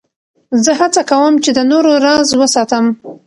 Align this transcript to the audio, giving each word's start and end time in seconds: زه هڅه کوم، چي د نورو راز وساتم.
زه 0.63 0.71
هڅه 0.79 1.01
کوم، 1.09 1.33
چي 1.43 1.49
د 1.57 1.59
نورو 1.71 1.91
راز 2.05 2.29
وساتم. 2.41 2.85